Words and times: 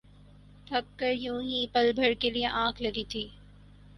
تھک 0.67 0.97
کر 0.99 1.11
یوں 1.15 1.41
ہی 1.41 1.65
پل 1.73 1.91
بھر 1.95 2.13
کے 2.19 2.29
لیے 2.29 2.47
آنکھ 2.55 2.81
لگی 2.81 3.03
تھی 3.09 3.27